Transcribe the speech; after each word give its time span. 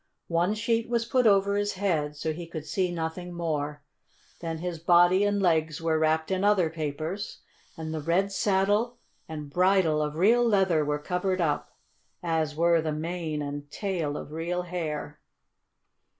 One 0.33 0.55
sheet 0.55 0.89
was 0.89 1.05
put 1.05 1.27
over 1.27 1.55
his 1.57 1.73
head, 1.73 2.15
so 2.15 2.33
he 2.33 2.47
could 2.47 2.65
see 2.65 2.91
nothing 2.91 3.31
more. 3.35 3.83
Then 4.39 4.57
his 4.57 4.79
body 4.79 5.23
and 5.23 5.39
legs 5.39 5.79
were 5.79 5.99
wrapped 5.99 6.31
in 6.31 6.43
other 6.43 6.71
papers, 6.71 7.41
and 7.77 7.93
the 7.93 7.99
red 8.01 8.31
saddle 8.31 8.97
and 9.29 9.51
bridle 9.51 10.01
of 10.01 10.15
real 10.15 10.43
leather 10.43 10.83
were 10.83 10.97
covered 10.97 11.39
up, 11.39 11.75
as 12.23 12.55
were 12.55 12.81
the 12.81 12.91
mane 12.91 13.43
and 13.43 13.69
tail 13.69 14.17
of 14.17 14.31
real 14.31 14.63
hair. 14.63 15.19